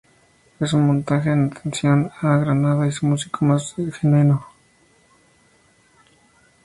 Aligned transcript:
Es 0.59 0.73
un 0.73 0.87
montaje 0.87 1.29
en 1.31 1.51
atención 1.55 2.11
a 2.21 2.35
Granada 2.37 2.87
y 2.87 2.91
su 2.91 3.05
músico 3.05 3.45
más 3.45 3.75
genuino. 3.99 4.43